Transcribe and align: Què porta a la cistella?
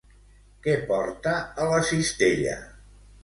Què 0.67 0.73
porta 0.91 1.33
a 1.65 1.69
la 1.73 1.83
cistella? 1.91 2.57